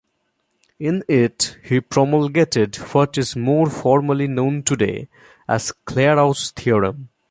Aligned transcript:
In 0.79 1.03
it, 1.07 1.59
he 1.63 1.79
promulgated 1.79 2.75
what 2.77 3.19
is 3.19 3.35
more 3.35 3.69
formally 3.69 4.25
known 4.25 4.63
today 4.63 5.09
as 5.47 5.71
Clairaut's 5.85 6.49
theorem. 6.49 7.09